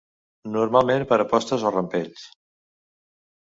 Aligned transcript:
Normalment 0.55 1.05
per 1.11 1.21
apostes 1.27 1.67
o 1.67 1.75
rampells. 1.77 2.27